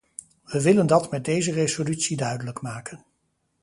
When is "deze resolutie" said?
1.25-2.17